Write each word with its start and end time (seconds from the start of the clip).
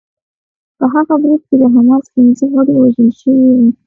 په 0.77 0.85
هغه 0.93 1.15
برید 1.21 1.41
کې 1.47 1.55
د 1.61 1.63
حماس 1.73 2.05
پنځه 2.15 2.45
غړي 2.53 2.73
وژل 2.77 3.09
شوي 3.21 3.45
وو 3.57 3.67